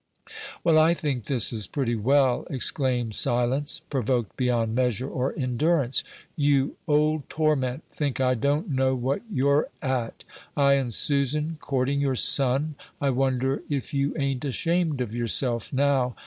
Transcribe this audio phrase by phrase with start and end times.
[0.63, 6.03] "Well, I think this is pretty well!" exclaimed Silence, provoked beyond measure or endurance;
[6.35, 7.83] "you old torment!
[7.87, 10.23] think I don't know what you're at!
[10.57, 12.73] I and Susan courting your son?
[12.99, 16.15] I wonder if you ain't ashamed of yourself, now!